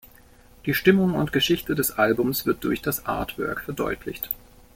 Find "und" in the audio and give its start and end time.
1.13-1.31